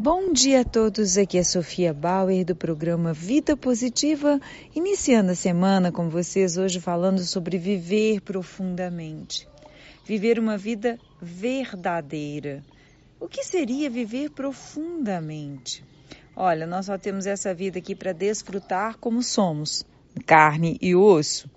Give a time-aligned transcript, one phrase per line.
[0.00, 4.40] Bom dia a todos, aqui é Sofia Bauer do programa Vida Positiva,
[4.72, 9.48] iniciando a semana com vocês hoje falando sobre viver profundamente.
[10.04, 12.62] Viver uma vida verdadeira.
[13.18, 15.84] O que seria viver profundamente?
[16.36, 19.84] Olha, nós só temos essa vida aqui para desfrutar como somos,
[20.24, 21.50] carne e osso.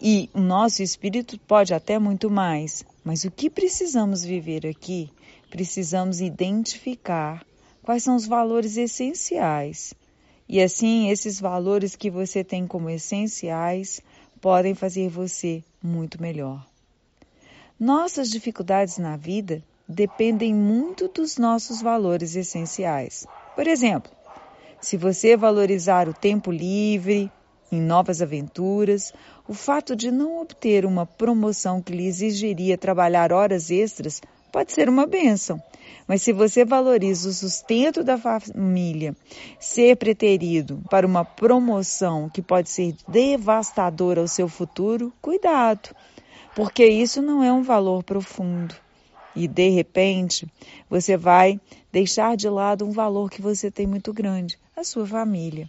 [0.00, 5.10] E o nosso espírito pode até muito mais, mas o que precisamos viver aqui?
[5.50, 7.44] Precisamos identificar
[7.86, 9.94] quais são os valores essenciais.
[10.48, 14.00] E assim, esses valores que você tem como essenciais
[14.40, 16.66] podem fazer você muito melhor.
[17.78, 23.24] Nossas dificuldades na vida dependem muito dos nossos valores essenciais.
[23.54, 24.10] Por exemplo,
[24.80, 27.30] se você valorizar o tempo livre,
[27.70, 29.12] em novas aventuras,
[29.46, 34.20] o fato de não obter uma promoção que lhe exigiria trabalhar horas extras
[34.52, 35.62] pode ser uma bênção.
[36.06, 39.16] Mas se você valoriza o sustento da família,
[39.58, 45.94] ser preterido para uma promoção que pode ser devastadora ao seu futuro, cuidado,
[46.54, 48.74] porque isso não é um valor profundo.
[49.34, 50.46] E de repente,
[50.88, 51.60] você vai
[51.92, 55.68] deixar de lado um valor que você tem muito grande, a sua família.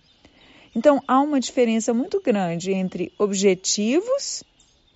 [0.75, 4.44] Então, há uma diferença muito grande entre objetivos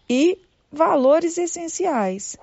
[0.07, 0.37] e
[0.71, 2.37] valores essenciais.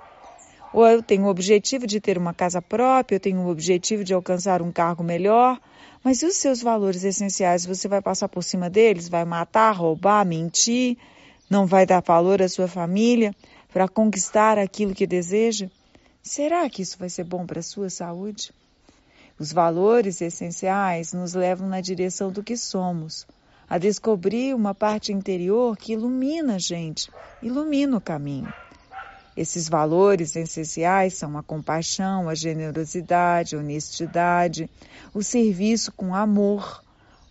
[0.72, 4.12] Ou eu tenho o objetivo de ter uma casa própria, eu tenho o objetivo de
[4.12, 5.58] alcançar um cargo melhor,
[6.04, 7.66] mas e os seus valores essenciais?
[7.66, 9.08] Você vai passar por cima deles?
[9.08, 10.96] Vai matar, roubar, mentir?
[11.48, 13.34] Não vai dar valor à sua família
[13.72, 15.68] para conquistar aquilo que deseja?
[16.22, 18.52] Será que isso vai ser bom para a sua saúde?
[19.38, 23.26] Os valores essenciais nos levam na direção do que somos,
[23.68, 27.10] a descobrir uma parte interior que ilumina a gente,
[27.42, 28.52] ilumina o caminho.
[29.38, 34.68] Esses valores essenciais são a compaixão, a generosidade, a honestidade,
[35.14, 36.82] o serviço com amor,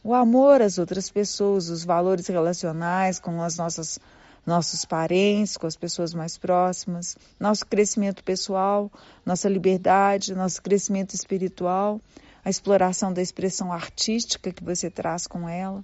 [0.01, 3.99] o amor às outras pessoas, os valores relacionais com as nossas
[4.45, 8.89] nossos parentes, com as pessoas mais próximas, nosso crescimento pessoal,
[9.25, 11.99] nossa liberdade, nosso crescimento espiritual,
[12.45, 15.83] a exploração da expressão artística que você traz com ela.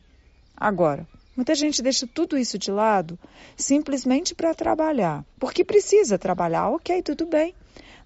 [0.55, 1.05] Agora,
[1.35, 3.17] Muita gente deixa tudo isso de lado
[3.57, 5.25] simplesmente para trabalhar.
[5.39, 7.55] Porque precisa trabalhar, ok, tudo bem.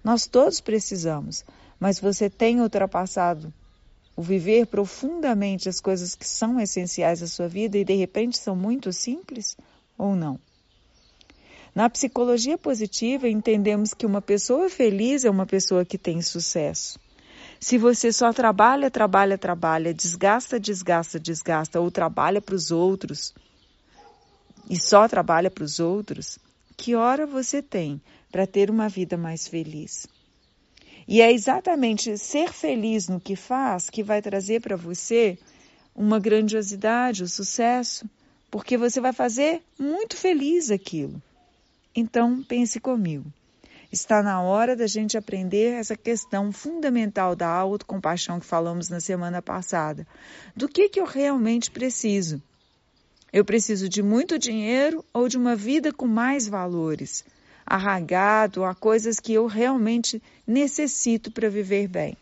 [0.02, 1.44] Nós todos precisamos.
[1.78, 3.52] Mas você tem ultrapassado
[4.16, 8.56] o viver profundamente as coisas que são essenciais à sua vida e de repente são
[8.56, 9.56] muito simples
[9.96, 10.40] ou não?
[11.74, 16.98] Na psicologia positiva, entendemos que uma pessoa feliz é uma pessoa que tem sucesso.
[17.60, 23.34] Se você só trabalha, trabalha, trabalha, desgasta, desgasta, desgasta, ou trabalha para os outros
[24.70, 26.38] e só trabalha para os outros,
[26.76, 30.06] que hora você tem para ter uma vida mais feliz?
[31.06, 35.38] E é exatamente ser feliz no que faz que vai trazer para você
[35.94, 38.08] uma grandiosidade, o um sucesso,
[38.50, 41.20] porque você vai fazer muito feliz aquilo.
[41.94, 43.32] Então, pense comigo.
[43.90, 49.40] Está na hora da gente aprender essa questão fundamental da autocompaixão que falamos na semana
[49.40, 50.06] passada.
[50.54, 52.42] Do que, que eu realmente preciso?
[53.32, 57.24] Eu preciso de muito dinheiro ou de uma vida com mais valores,
[57.64, 62.16] arragado a coisas que eu realmente necessito para viver bem.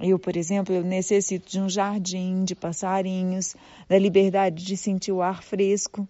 [0.00, 3.54] Eu, por exemplo, eu necessito de um jardim, de passarinhos,
[3.88, 6.06] da liberdade de sentir o ar fresco,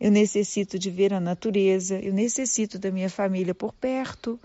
[0.00, 4.40] eu necessito de ver a natureza, eu necessito da minha família por perto.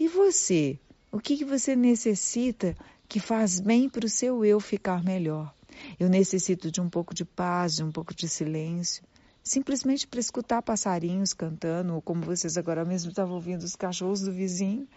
[0.00, 0.76] E você?
[1.12, 2.76] O que, que você necessita
[3.08, 5.54] que faz bem para o seu eu ficar melhor?
[5.98, 9.04] Eu necessito de um pouco de paz, de um pouco de silêncio,
[9.44, 14.32] simplesmente para escutar passarinhos cantando, ou como vocês agora mesmo estavam ouvindo os cachorros do
[14.32, 14.88] vizinho.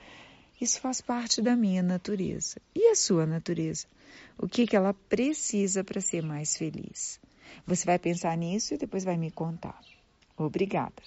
[0.59, 2.59] Isso faz parte da minha natureza.
[2.73, 3.85] E a sua natureza?
[4.39, 7.19] O que, que ela precisa para ser mais feliz?
[7.65, 9.83] Você vai pensar nisso e depois vai me contar.
[10.37, 11.01] Obrigada.